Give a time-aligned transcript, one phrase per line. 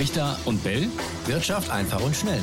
[0.00, 0.88] Brichter und Bell.
[1.26, 2.40] Wirtschaft einfach und schnell.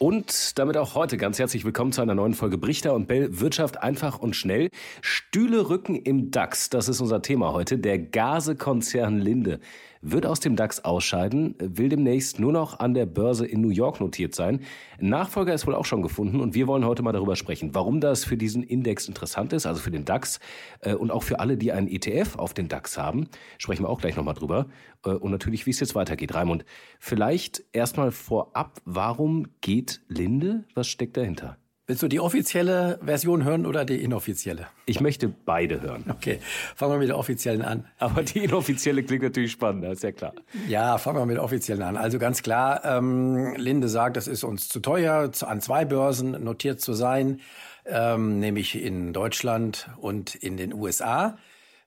[0.00, 3.80] Und damit auch heute ganz herzlich willkommen zu einer neuen Folge Brichter und Bell Wirtschaft
[3.80, 4.68] einfach und schnell.
[5.00, 7.78] Stühle rücken im DAX, das ist unser Thema heute.
[7.78, 9.60] Der Gasekonzern Linde
[10.02, 14.00] wird aus dem DAX ausscheiden, will demnächst nur noch an der Börse in New York
[14.00, 14.60] notiert sein.
[15.00, 18.24] Nachfolger ist wohl auch schon gefunden und wir wollen heute mal darüber sprechen, warum das
[18.24, 20.40] für diesen Index interessant ist, also für den DAX
[20.80, 23.28] äh, und auch für alle, die einen ETF auf den DAX haben.
[23.58, 24.66] Sprechen wir auch gleich nochmal drüber.
[25.04, 26.34] Äh, und natürlich, wie es jetzt weitergeht.
[26.34, 26.64] Raimund,
[26.98, 30.64] vielleicht erstmal vorab, warum geht Linde?
[30.74, 31.56] Was steckt dahinter?
[31.88, 34.68] Willst du die offizielle Version hören oder die inoffizielle?
[34.86, 36.04] Ich möchte beide hören.
[36.08, 36.38] Okay,
[36.76, 37.86] fangen wir mit der offiziellen an.
[37.98, 40.32] Aber die inoffizielle klingt natürlich spannender, ist ja klar.
[40.68, 41.96] Ja, fangen wir mit der offiziellen an.
[41.96, 46.80] Also ganz klar, ähm, Linde sagt, es ist uns zu teuer, an zwei Börsen notiert
[46.80, 47.40] zu sein,
[47.84, 51.36] ähm, nämlich in Deutschland und in den USA.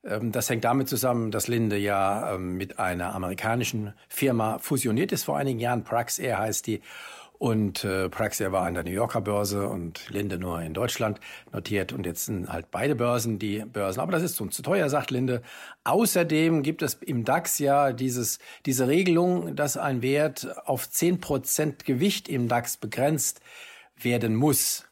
[0.04, 5.24] Ähm, das hängt damit zusammen, dass Linde ja ähm, mit einer amerikanischen Firma fusioniert ist
[5.24, 5.86] vor einigen Jahren.
[5.86, 6.82] Praxair heißt die.
[7.38, 11.20] Und äh, Praxair war an der New Yorker Börse und Linde nur in Deutschland
[11.52, 11.92] notiert.
[11.92, 14.00] Und jetzt sind halt beide Börsen die Börsen.
[14.00, 15.42] Aber das ist uns zu teuer, sagt Linde.
[15.84, 21.86] Außerdem gibt es im DAX ja dieses, diese Regelung, dass ein Wert auf zehn Prozent
[21.86, 23.42] Gewicht im DAX begrenzt
[23.98, 24.86] werden muss.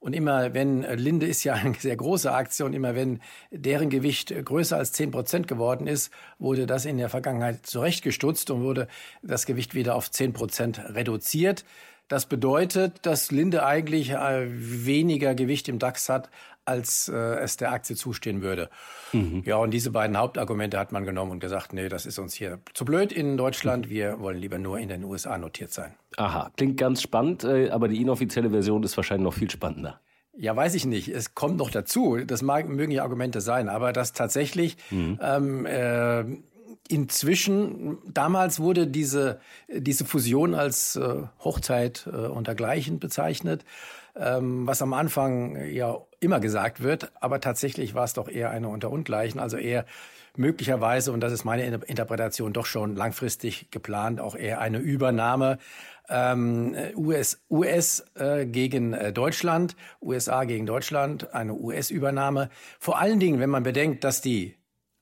[0.00, 4.76] Und immer wenn, Linde ist ja eine sehr große Aktion, immer wenn deren Gewicht größer
[4.76, 8.88] als zehn Prozent geworden ist, wurde das in der Vergangenheit zurechtgestutzt und wurde
[9.22, 11.64] das Gewicht wieder auf zehn Prozent reduziert.
[12.08, 16.30] Das bedeutet, dass Linde eigentlich äh, weniger Gewicht im DAX hat,
[16.64, 18.70] als äh, es der Aktie zustehen würde.
[19.12, 19.42] Mhm.
[19.44, 22.60] Ja, und diese beiden Hauptargumente hat man genommen und gesagt, nee, das ist uns hier
[22.74, 23.88] zu blöd in Deutschland.
[23.88, 25.94] Wir wollen lieber nur in den USA notiert sein.
[26.16, 30.00] Aha, klingt ganz spannend, äh, aber die inoffizielle Version ist wahrscheinlich noch viel spannender.
[30.36, 31.08] Ja, weiß ich nicht.
[31.08, 32.18] Es kommt noch dazu.
[32.24, 35.18] Das mag, mögen ja Argumente sein, aber dass tatsächlich mhm.
[35.20, 36.24] ähm, äh,
[36.88, 43.64] inzwischen, damals wurde diese, diese Fusion als äh, Hochzeit äh, und dergleichen bezeichnet,
[44.16, 48.68] ähm, was am Anfang ja immer gesagt wird, aber tatsächlich war es doch eher eine
[48.68, 49.84] unter Ungleichen, also eher
[50.36, 55.58] möglicherweise, und das ist meine Interpretation, doch schon langfristig geplant, auch eher eine Übernahme
[56.08, 62.50] ähm, US, US äh, gegen äh, Deutschland, USA gegen Deutschland, eine US-Übernahme.
[62.78, 64.56] Vor allen Dingen, wenn man bedenkt, dass die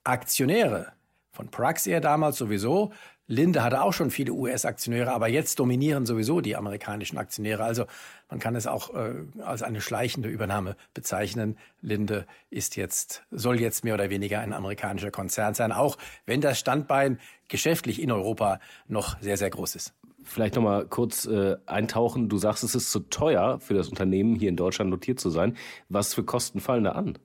[0.04, 0.95] Aktionäre
[1.36, 2.92] von Praxair damals sowieso.
[3.28, 7.64] Linde hatte auch schon viele US-Aktionäre, aber jetzt dominieren sowieso die amerikanischen Aktionäre.
[7.64, 7.84] Also
[8.30, 11.58] man kann es auch äh, als eine schleichende Übernahme bezeichnen.
[11.82, 16.58] Linde ist jetzt, soll jetzt mehr oder weniger ein amerikanischer Konzern sein, auch wenn das
[16.58, 19.92] Standbein geschäftlich in Europa noch sehr, sehr groß ist.
[20.22, 22.28] Vielleicht nochmal kurz äh, eintauchen.
[22.28, 25.56] Du sagst, es ist zu teuer für das Unternehmen, hier in Deutschland notiert zu sein.
[25.88, 27.18] Was für Kosten fallen da an?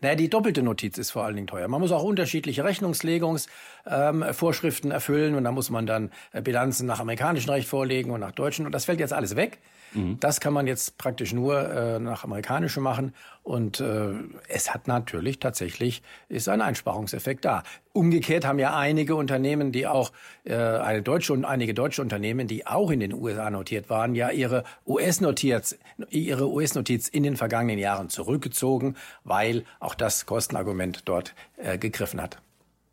[0.00, 1.68] Naja, die doppelte Notiz ist vor allen Dingen teuer.
[1.68, 7.00] Man muss auch unterschiedliche Rechnungslegungsvorschriften ähm, erfüllen und da muss man dann äh, Bilanzen nach
[7.00, 9.58] amerikanischem Recht vorlegen und nach deutschen und das fällt jetzt alles weg.
[9.92, 10.18] Mhm.
[10.20, 13.14] Das kann man jetzt praktisch nur äh, nach amerikanischem machen.
[13.42, 14.12] Und äh,
[14.48, 17.62] es hat natürlich tatsächlich, ist ein Einsparungseffekt da.
[17.92, 20.12] Umgekehrt haben ja einige Unternehmen, die auch,
[20.44, 24.30] äh, eine deutsche und einige deutsche Unternehmen, die auch in den USA notiert waren, ja
[24.30, 25.76] ihre US-Notiz,
[26.08, 32.40] ihre US-Notiz in den vergangenen Jahren zurückgezogen, weil auch das Kostenargument dort äh, gegriffen hat.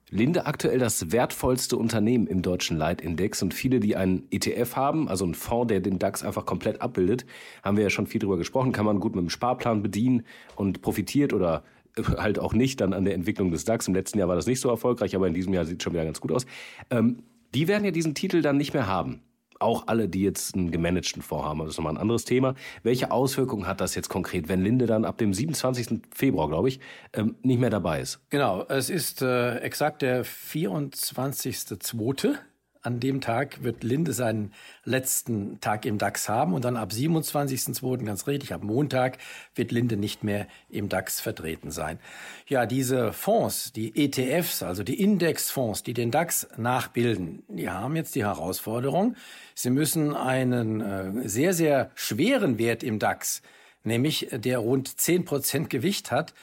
[0.09, 5.25] Linde aktuell das wertvollste Unternehmen im deutschen Leitindex und viele, die einen ETF haben, also
[5.25, 7.25] einen Fonds, der den DAX einfach komplett abbildet,
[7.61, 10.25] haben wir ja schon viel drüber gesprochen, kann man gut mit dem Sparplan bedienen
[10.55, 11.63] und profitiert oder
[12.17, 13.87] halt auch nicht dann an der Entwicklung des DAX.
[13.87, 15.93] Im letzten Jahr war das nicht so erfolgreich, aber in diesem Jahr sieht es schon
[15.93, 16.45] wieder ganz gut aus.
[16.89, 19.21] Ähm, die werden ja diesen Titel dann nicht mehr haben
[19.59, 21.59] auch alle, die jetzt einen gemanagten Fonds haben.
[21.59, 22.55] Das ist nochmal ein anderes Thema.
[22.83, 26.01] Welche Auswirkungen hat das jetzt konkret, wenn Linde dann ab dem 27.
[26.13, 26.79] Februar, glaube ich,
[27.13, 28.19] ähm, nicht mehr dabei ist?
[28.29, 32.35] Genau, es ist äh, exakt der 24.2.
[32.81, 38.05] An dem Tag wird Linde seinen letzten Tag im DAX haben und dann ab 27.02.
[38.05, 39.17] ganz richtig, ab Montag
[39.55, 41.99] wird Linde nicht mehr im DAX vertreten sein.
[42.47, 48.15] Ja, diese Fonds, die ETFs, also die Indexfonds, die den DAX nachbilden, die haben jetzt
[48.15, 49.15] die Herausforderung,
[49.55, 53.41] sie müssen einen äh, sehr, sehr schweren Wert im DAX,
[53.83, 56.33] nämlich der rund 10 Prozent Gewicht hat,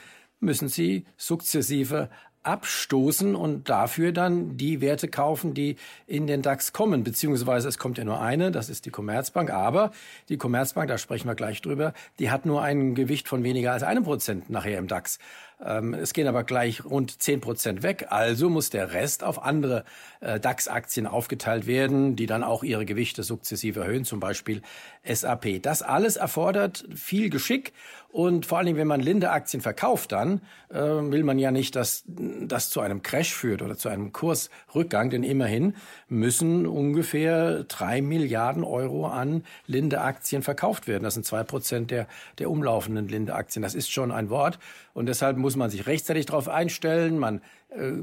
[0.41, 2.11] müssen sie sukzessive
[2.45, 5.77] abstoßen und dafür dann die Werte kaufen, die
[6.07, 7.05] in den DAX kommen.
[7.05, 9.51] Beziehungsweise es kommt ja nur eine, das ist die Commerzbank.
[9.51, 9.91] Aber
[10.29, 13.83] die Commerzbank, da sprechen wir gleich drüber, die hat nur ein Gewicht von weniger als
[13.83, 15.19] einem Prozent nachher im DAX.
[15.65, 18.07] Ähm, es gehen aber gleich rund 10 Prozent weg.
[18.11, 19.85] Also muss der Rest auf andere
[20.21, 24.63] äh, DAX-Aktien aufgeteilt werden, die dann auch ihre Gewichte sukzessive erhöhen, zum Beispiel
[25.05, 25.63] SAP.
[25.63, 27.73] Das alles erfordert viel Geschick
[28.15, 30.41] und vor allen Dingen, wenn man Linde-Aktien verkauft, dann
[30.71, 32.05] äh, will man ja nicht, dass
[32.49, 35.75] das zu einem Crash führt oder zu einem Kursrückgang, denn immerhin
[36.09, 41.05] müssen ungefähr drei Milliarden Euro an Linde-Aktien verkauft werden.
[41.05, 42.07] Das sind zwei Prozent der,
[42.39, 43.63] der umlaufenden Linde-Aktien.
[43.63, 44.59] Das ist schon ein Wort.
[44.93, 47.19] Und deshalb muss man sich rechtzeitig darauf einstellen.
[47.19, 47.41] Man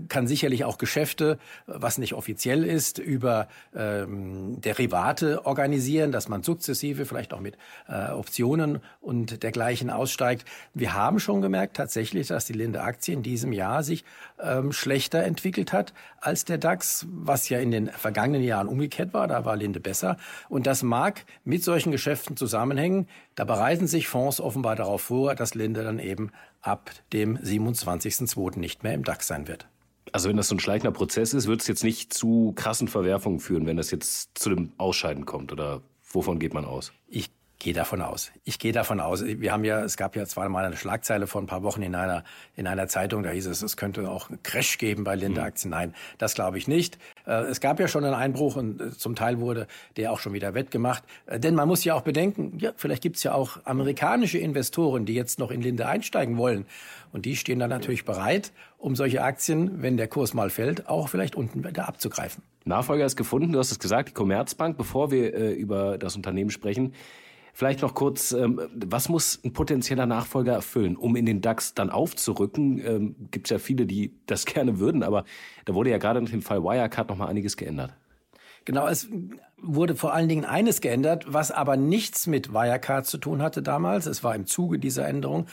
[0.09, 7.05] kann sicherlich auch Geschäfte, was nicht offiziell ist, über ähm, Derivate organisieren, dass man sukzessive
[7.05, 7.57] vielleicht auch mit
[7.87, 10.45] äh, Optionen und dergleichen aussteigt.
[10.73, 14.03] Wir haben schon gemerkt tatsächlich, dass die Linde Aktie in diesem Jahr sich
[14.41, 19.27] ähm, schlechter entwickelt hat als der DAX, was ja in den vergangenen Jahren umgekehrt war.
[19.27, 20.17] Da war Linde besser.
[20.49, 23.07] Und das mag mit solchen Geschäften zusammenhängen.
[23.35, 28.59] Da bereiten sich Fonds offenbar darauf vor, dass Linde dann eben ab dem 27.02.
[28.59, 29.67] nicht mehr im DAX sein wird.
[30.11, 33.39] Also wenn das so ein schleichender Prozess ist, wird es jetzt nicht zu krassen Verwerfungen
[33.39, 35.81] führen, wenn das jetzt zu dem Ausscheiden kommt oder
[36.11, 36.91] wovon geht man aus?
[37.07, 37.31] Ich
[37.61, 38.31] gehe davon aus.
[38.43, 39.23] Ich gehe davon aus.
[39.23, 41.95] Wir haben ja, es gab ja zwar mal eine Schlagzeile vor ein paar Wochen in
[41.95, 42.23] einer,
[42.55, 45.69] in einer Zeitung, da hieß es, es könnte auch einen Crash geben bei Linde-Aktien.
[45.69, 45.77] Mhm.
[45.77, 46.97] Nein, das glaube ich nicht.
[47.25, 50.33] Äh, es gab ja schon einen Einbruch und äh, zum Teil wurde der auch schon
[50.33, 51.03] wieder wettgemacht.
[51.27, 55.05] Äh, denn man muss ja auch bedenken, ja, vielleicht gibt es ja auch amerikanische Investoren,
[55.05, 56.65] die jetzt noch in Linde einsteigen wollen.
[57.13, 61.09] Und die stehen dann natürlich bereit, um solche Aktien, wenn der Kurs mal fällt, auch
[61.09, 62.43] vielleicht unten wieder abzugreifen.
[62.65, 64.77] Nachfolger ist gefunden, du hast es gesagt, die Commerzbank.
[64.77, 66.93] Bevor wir äh, über das Unternehmen sprechen,
[67.53, 71.89] Vielleicht noch kurz, ähm, was muss ein potenzieller Nachfolger erfüllen, um in den DAX dann
[71.89, 72.79] aufzurücken?
[72.85, 75.25] Ähm, Gibt es ja viele, die das gerne würden, aber
[75.65, 77.93] da wurde ja gerade nach dem Fall Wirecard noch mal einiges geändert.
[78.63, 79.07] Genau, es
[79.57, 84.05] wurde vor allen Dingen eines geändert, was aber nichts mit Wirecard zu tun hatte damals.
[84.05, 85.47] Es war im Zuge dieser Änderung.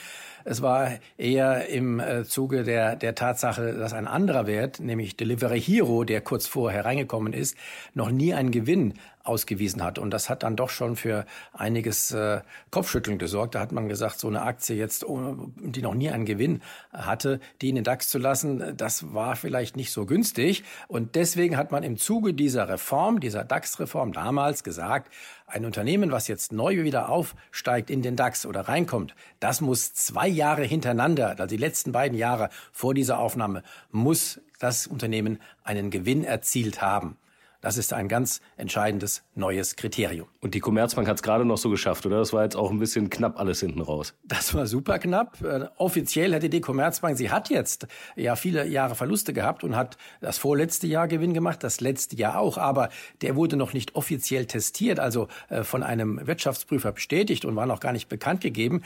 [0.45, 5.59] Es war eher im äh, Zuge der, der Tatsache, dass ein anderer Wert, nämlich Delivery
[5.59, 7.57] Hero, der kurz vorher reingekommen ist,
[7.95, 8.93] noch nie einen Gewinn
[9.23, 9.99] ausgewiesen hat.
[9.99, 13.55] Und das hat dann doch schon für einiges äh, Kopfschütteln gesorgt.
[13.55, 16.61] Da hat man gesagt, so eine Aktie jetzt, oh, die noch nie einen Gewinn
[16.91, 20.63] hatte, die in den DAX zu lassen, das war vielleicht nicht so günstig.
[20.87, 25.11] Und deswegen hat man im Zuge dieser Reform, dieser DAX-Reform damals gesagt,
[25.47, 30.27] ein Unternehmen, was jetzt neu wieder aufsteigt in den DAX oder reinkommt, das muss zwei
[30.27, 36.23] Jahre hintereinander, also die letzten beiden Jahre vor dieser Aufnahme, muss das Unternehmen einen Gewinn
[36.23, 37.17] erzielt haben.
[37.61, 40.27] Das ist ein ganz entscheidendes neues Kriterium.
[40.39, 42.17] Und die Commerzbank hat es gerade noch so geschafft, oder?
[42.19, 44.13] Das war jetzt auch ein bisschen knapp alles hinten raus.
[44.23, 45.41] Das war super knapp.
[45.41, 49.97] Äh, offiziell hätte die Commerzbank, sie hat jetzt ja viele Jahre Verluste gehabt und hat
[50.21, 52.57] das vorletzte Jahr Gewinn gemacht, das letzte Jahr auch.
[52.57, 52.89] Aber
[53.21, 57.81] der wurde noch nicht offiziell testiert, also äh, von einem Wirtschaftsprüfer bestätigt und war noch
[57.81, 58.83] gar nicht bekannt gegeben.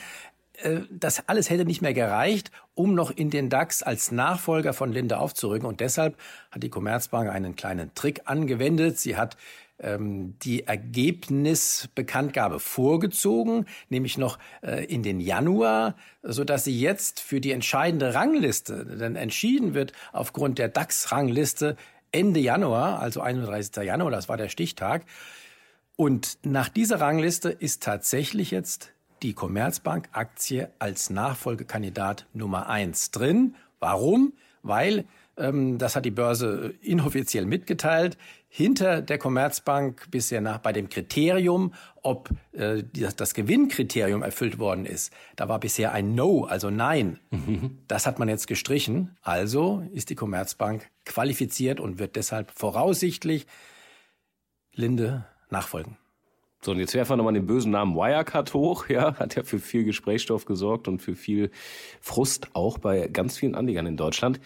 [0.61, 4.91] Äh, das alles hätte nicht mehr gereicht, um noch in den DAX als Nachfolger von
[4.91, 5.67] Linde aufzurücken.
[5.67, 6.17] Und deshalb
[6.51, 8.99] hat die Commerzbank einen kleinen Trick angewendet.
[8.99, 9.37] Sie hat
[9.79, 17.41] ähm, die Ergebnisbekanntgabe vorgezogen, nämlich noch äh, in den Januar, so dass sie jetzt für
[17.41, 21.75] die entscheidende Rangliste, denn entschieden wird aufgrund der DAX-Rangliste
[22.11, 23.75] Ende Januar, also 31.
[23.83, 25.03] Januar, das war der Stichtag.
[25.95, 28.92] Und nach dieser Rangliste ist tatsächlich jetzt
[29.23, 33.55] die Commerzbank-Aktie als Nachfolgekandidat Nummer eins drin.
[33.79, 34.33] Warum?
[34.61, 35.05] Weil,
[35.37, 38.17] ähm, das hat die Börse inoffiziell mitgeteilt,
[38.49, 41.73] hinter der Commerzbank bisher nach bei dem Kriterium,
[42.03, 47.19] ob äh, das, das Gewinnkriterium erfüllt worden ist, da war bisher ein No, also Nein.
[47.31, 47.79] Mhm.
[47.87, 49.17] Das hat man jetzt gestrichen.
[49.23, 53.47] Also ist die Commerzbank qualifiziert und wird deshalb voraussichtlich
[54.75, 55.97] Linde nachfolgen.
[56.63, 58.85] So, und jetzt werfen wir nochmal den bösen Namen Wirecard hoch.
[58.93, 61.51] Ja, hat ja für viel Gesprächsstoff gesorgt und für viel
[61.99, 64.39] Frust auch bei ganz vielen Anlegern in Deutschland.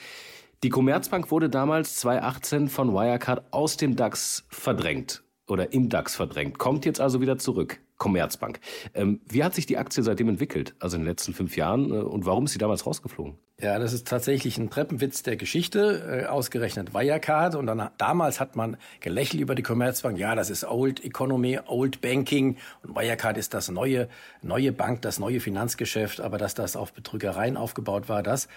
[0.63, 6.58] Die Commerzbank wurde damals 2018 von Wirecard aus dem DAX verdrängt oder im DAX verdrängt,
[6.58, 7.80] kommt jetzt also wieder zurück.
[7.98, 8.60] Commerzbank.
[8.94, 11.96] Ähm, wie hat sich die Aktie seitdem entwickelt, also in den letzten fünf Jahren, äh,
[11.96, 13.36] und warum ist sie damals rausgeflogen?
[13.60, 17.56] Ja, das ist tatsächlich ein Treppenwitz der Geschichte, äh, ausgerechnet Wirecard.
[17.56, 20.20] Und dann, damals hat man gelächelt über die Commerzbank.
[20.20, 22.58] Ja, das ist Old Economy, Old Banking.
[22.84, 24.10] Und Wirecard ist das neue,
[24.44, 26.22] neue Bank, das neue Finanzgeschäft.
[26.22, 28.48] Aber dass das auf Betrügereien aufgebaut war, das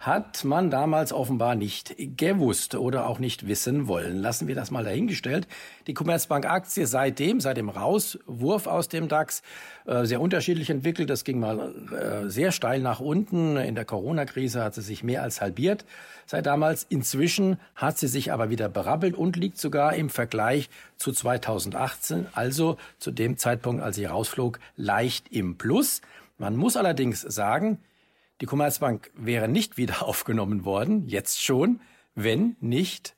[0.00, 4.16] hat man damals offenbar nicht gewusst oder auch nicht wissen wollen.
[4.16, 5.46] Lassen wir das mal dahingestellt.
[5.86, 9.42] Die Commerzbank-Aktie seitdem, seit dem Rauswurf aus dem DAX,
[9.84, 11.10] äh, sehr unterschiedlich entwickelt.
[11.10, 13.58] Das ging mal äh, sehr steil nach unten.
[13.58, 15.84] In der Corona-Krise hat sie sich mehr als halbiert
[16.24, 16.86] seit damals.
[16.88, 22.78] Inzwischen hat sie sich aber wieder berappelt und liegt sogar im Vergleich zu 2018, also
[22.98, 26.00] zu dem Zeitpunkt, als sie rausflog, leicht im Plus.
[26.38, 27.78] Man muss allerdings sagen,
[28.40, 31.80] die Commerzbank wäre nicht wieder aufgenommen worden, jetzt schon,
[32.14, 33.14] wenn nicht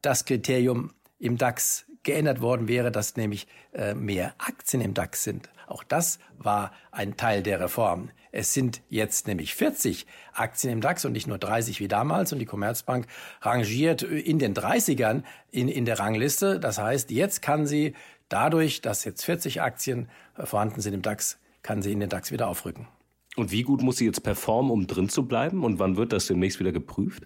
[0.00, 5.48] das Kriterium im DAX geändert worden wäre, dass nämlich äh, mehr Aktien im DAX sind.
[5.68, 8.10] Auch das war ein Teil der Reform.
[8.32, 12.32] Es sind jetzt nämlich 40 Aktien im DAX und nicht nur 30 wie damals.
[12.32, 13.06] Und die Commerzbank
[13.40, 16.58] rangiert in den 30ern in, in der Rangliste.
[16.58, 17.94] Das heißt, jetzt kann sie
[18.28, 22.48] dadurch, dass jetzt 40 Aktien vorhanden sind im DAX, kann sie in den DAX wieder
[22.48, 22.88] aufrücken.
[23.36, 25.64] Und wie gut muss sie jetzt performen, um drin zu bleiben?
[25.64, 27.24] Und wann wird das demnächst wieder geprüft?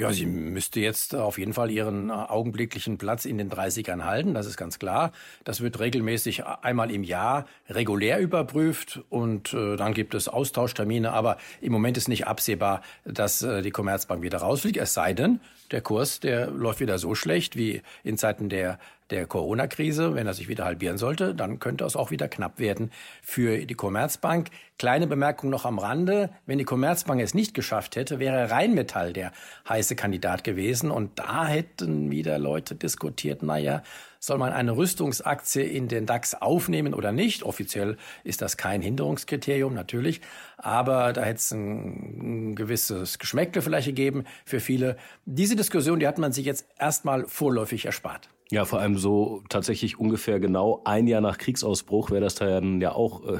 [0.00, 4.32] Ja, sie müsste jetzt auf jeden Fall ihren äh, augenblicklichen Platz in den 30ern halten,
[4.32, 5.10] das ist ganz klar.
[5.42, 11.36] Das wird regelmäßig einmal im Jahr regulär überprüft und äh, dann gibt es Austauschtermine, aber
[11.60, 15.40] im Moment ist nicht absehbar, dass äh, die Commerzbank wieder rausfliegt, es sei denn,
[15.72, 18.78] der Kurs, der läuft wieder so schlecht wie in Zeiten der
[19.10, 22.90] der Corona-Krise, wenn er sich wieder halbieren sollte, dann könnte es auch wieder knapp werden
[23.22, 24.50] für die Commerzbank.
[24.78, 26.30] Kleine Bemerkung noch am Rande.
[26.46, 29.32] Wenn die Commerzbank es nicht geschafft hätte, wäre Rheinmetall der
[29.68, 30.90] heiße Kandidat gewesen.
[30.90, 33.82] Und da hätten wieder Leute diskutiert, naja,
[34.20, 37.44] soll man eine Rüstungsaktie in den DAX aufnehmen oder nicht?
[37.44, 40.20] Offiziell ist das kein Hinderungskriterium, natürlich.
[40.56, 44.96] Aber da hätte es ein, ein gewisses Geschmäckle vielleicht gegeben für viele.
[45.24, 48.28] Diese Diskussion, die hat man sich jetzt erstmal vorläufig erspart.
[48.50, 52.92] Ja, vor allem so tatsächlich ungefähr genau ein Jahr nach Kriegsausbruch wäre das dann ja
[52.92, 53.38] auch äh,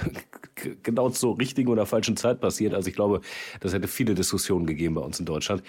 [0.82, 2.74] genau zur richtigen oder falschen Zeit passiert.
[2.74, 3.22] Also ich glaube,
[3.60, 5.62] das hätte viele Diskussionen gegeben bei uns in Deutschland.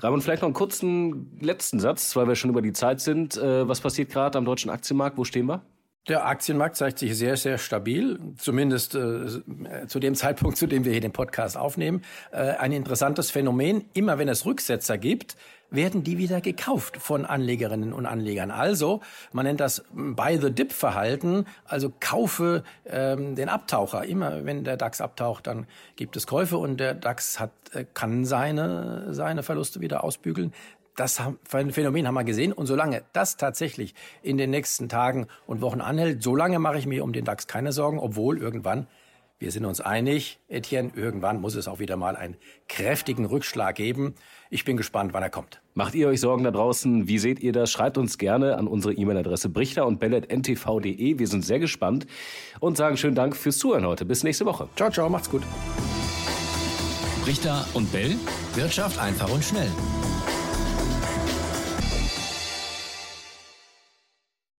[0.00, 3.36] Raimund, vielleicht noch einen kurzen letzten Satz, weil wir schon über die Zeit sind.
[3.36, 5.16] Äh, was passiert gerade am deutschen Aktienmarkt?
[5.16, 5.62] Wo stehen wir?
[6.08, 10.90] Der Aktienmarkt zeigt sich sehr, sehr stabil, zumindest äh, zu dem Zeitpunkt, zu dem wir
[10.90, 12.02] hier den Podcast aufnehmen.
[12.32, 15.36] Äh, ein interessantes Phänomen, immer wenn es Rücksetzer gibt,
[15.72, 18.50] werden die wieder gekauft von Anlegerinnen und Anlegern.
[18.50, 19.00] Also,
[19.32, 24.04] man nennt das Buy-the-Dip-Verhalten, also kaufe ähm, den Abtaucher.
[24.04, 28.24] Immer wenn der DAX abtaucht, dann gibt es Käufe und der DAX hat, äh, kann
[28.24, 30.52] seine, seine Verluste wieder ausbügeln.
[30.94, 32.52] Das Phänomen haben wir gesehen.
[32.52, 37.02] Und solange das tatsächlich in den nächsten Tagen und Wochen anhält, solange mache ich mir
[37.02, 38.86] um den DAX keine Sorgen, obwohl irgendwann
[39.42, 42.36] wir sind uns einig, Etienne, irgendwann muss es auch wieder mal einen
[42.68, 44.14] kräftigen Rückschlag geben.
[44.50, 45.60] Ich bin gespannt, wann er kommt.
[45.74, 47.08] Macht ihr euch Sorgen da draußen?
[47.08, 47.72] Wie seht ihr das?
[47.72, 51.18] Schreibt uns gerne an unsere E-Mail-Adresse brichter und bellet.ntv.de.
[51.18, 52.06] Wir sind sehr gespannt
[52.60, 54.04] und sagen schönen Dank fürs Zuhören heute.
[54.04, 54.68] Bis nächste Woche.
[54.76, 55.42] Ciao, ciao, macht's gut.
[57.24, 58.14] Brichter und Bell.
[58.54, 59.70] Wirtschaft einfach und schnell.